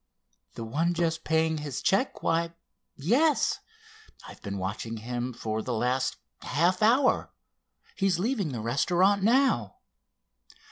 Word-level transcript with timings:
"The 0.55 0.63
one 0.63 0.95
just 0.95 1.23
paying 1.23 1.59
his 1.59 1.79
check? 1.79 2.23
Why, 2.23 2.55
yes, 2.95 3.59
I've 4.27 4.41
been 4.41 4.57
watching 4.57 4.97
him 4.97 5.31
for 5.31 5.61
the 5.61 5.75
last 5.75 6.15
half 6.41 6.81
hour. 6.81 7.29
He's 7.95 8.17
leaving 8.17 8.51
the 8.51 8.61
restaurant 8.61 9.21
now." 9.21 9.75